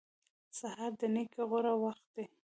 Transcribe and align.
سهار 0.59 0.91
د 0.99 1.01
نېکۍ 1.13 1.41
غوره 1.49 1.73
وخت 1.83 2.05
دی. 2.15 2.25